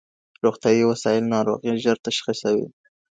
روغتيايي 0.43 0.83
وسايل 0.91 1.23
ناروغي 1.33 1.71
ژر 1.83 1.97
تشخيصوي. 2.07 2.67